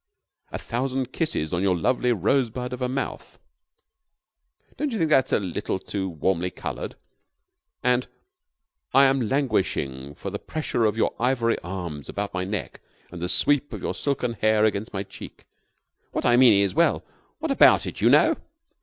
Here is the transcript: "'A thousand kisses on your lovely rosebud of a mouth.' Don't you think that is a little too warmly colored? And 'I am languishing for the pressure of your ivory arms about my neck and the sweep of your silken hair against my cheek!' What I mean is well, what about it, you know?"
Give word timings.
"'A 0.51 0.57
thousand 0.57 1.13
kisses 1.13 1.53
on 1.53 1.61
your 1.61 1.77
lovely 1.77 2.11
rosebud 2.11 2.73
of 2.73 2.81
a 2.81 2.89
mouth.' 2.89 3.37
Don't 4.75 4.91
you 4.91 4.97
think 4.97 5.11
that 5.11 5.27
is 5.27 5.31
a 5.33 5.39
little 5.39 5.77
too 5.77 6.09
warmly 6.09 6.49
colored? 6.49 6.95
And 7.83 8.07
'I 8.95 9.05
am 9.05 9.29
languishing 9.29 10.15
for 10.15 10.31
the 10.31 10.39
pressure 10.39 10.85
of 10.85 10.97
your 10.97 11.13
ivory 11.19 11.59
arms 11.59 12.09
about 12.09 12.33
my 12.33 12.43
neck 12.45 12.81
and 13.11 13.21
the 13.21 13.29
sweep 13.29 13.73
of 13.73 13.83
your 13.83 13.93
silken 13.93 14.33
hair 14.33 14.65
against 14.65 14.91
my 14.91 15.03
cheek!' 15.03 15.45
What 16.13 16.25
I 16.25 16.35
mean 16.35 16.53
is 16.53 16.73
well, 16.73 17.05
what 17.37 17.51
about 17.51 17.85
it, 17.85 18.01
you 18.01 18.09
know?" 18.09 18.37